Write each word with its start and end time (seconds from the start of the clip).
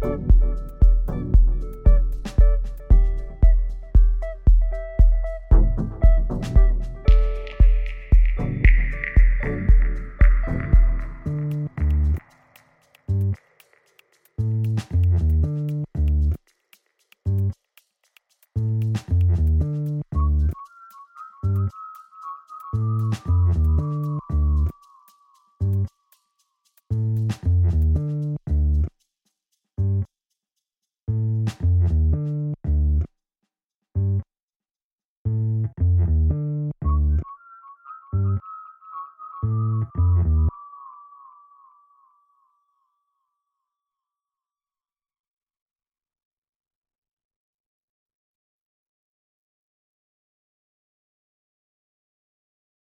Bye. 0.00 0.35